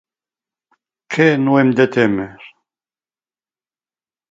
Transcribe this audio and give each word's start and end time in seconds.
Què 1.15 1.27
no 1.43 1.59
hem 1.61 1.69
de 1.81 1.87
témer? 1.97 2.27